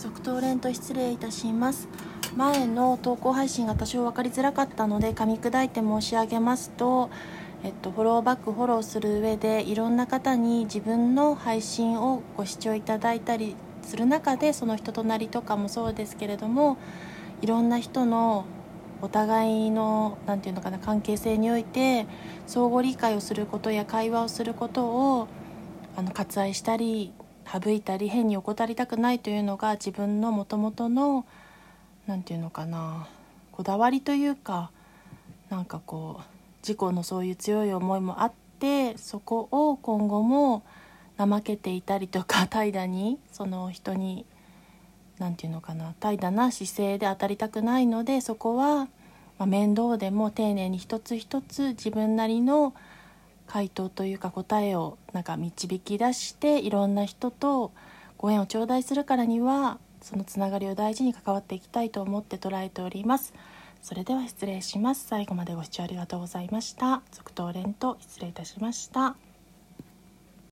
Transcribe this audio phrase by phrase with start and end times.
[0.00, 1.86] 続投連と失礼いたします。
[2.34, 7.10] 前の投稿配信が多少分かりづらかったので噛み砕いて申し上げますと、
[7.62, 16.78] えっと、フォローバックフォローする上でいろんな方に自分の配信をご視聴いただいたりする中でその人となりとかもそうですけれども
[17.42, 18.46] いろんな人の
[19.02, 22.06] お互いの何て言うのかな関係性において
[22.46, 25.28] 相互理解をすることや会話をすることを
[25.94, 27.12] あの割愛したり
[27.52, 31.26] 省いたり変に怠りたくないというのが自分のもともとの
[32.06, 33.08] 何て言うのかな
[33.52, 34.70] こだわりというか
[35.48, 36.22] なんかこう
[36.62, 40.62] 自己のそういう強い思いもあってそこを今後も
[41.18, 44.24] 怠けていたりとか 怠惰にその人に
[45.18, 48.88] 何て言うのかな怠惰な姿勢で当たりたくないのでそこは、
[49.38, 52.74] ま、面倒でも丁寧に一つ一つ自分なりの
[53.50, 57.72] 回答というか答えをなんか導き出していろんな人と
[58.16, 63.34] ご縁を頂戴するからにはそのつながりを大事に関わっていきたいと思って捉えております。
[63.82, 65.04] それでは失礼します。
[65.08, 67.02] 最後までご視聴ありがとうございました。
[67.10, 69.16] 続投連と失礼いたしました。